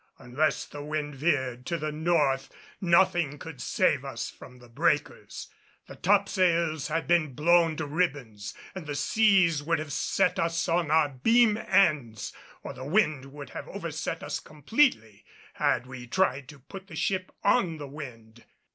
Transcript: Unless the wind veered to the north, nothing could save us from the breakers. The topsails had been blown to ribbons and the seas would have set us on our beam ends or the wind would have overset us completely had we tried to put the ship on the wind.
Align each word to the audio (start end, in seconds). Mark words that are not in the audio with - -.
Unless 0.17 0.65
the 0.65 0.81
wind 0.81 1.13
veered 1.13 1.63
to 1.67 1.77
the 1.77 1.91
north, 1.91 2.51
nothing 2.81 3.37
could 3.37 3.61
save 3.61 4.03
us 4.03 4.31
from 4.31 4.57
the 4.57 4.67
breakers. 4.67 5.47
The 5.85 5.95
topsails 5.95 6.87
had 6.87 7.05
been 7.05 7.35
blown 7.35 7.75
to 7.77 7.85
ribbons 7.85 8.55
and 8.73 8.87
the 8.87 8.95
seas 8.95 9.61
would 9.61 9.77
have 9.77 9.93
set 9.93 10.39
us 10.39 10.67
on 10.67 10.89
our 10.89 11.09
beam 11.09 11.55
ends 11.55 12.33
or 12.63 12.73
the 12.73 12.83
wind 12.83 13.25
would 13.25 13.51
have 13.51 13.67
overset 13.67 14.23
us 14.23 14.39
completely 14.39 15.23
had 15.53 15.85
we 15.85 16.07
tried 16.07 16.49
to 16.49 16.57
put 16.57 16.87
the 16.87 16.95
ship 16.95 17.31
on 17.43 17.77
the 17.77 17.87
wind. 17.87 18.43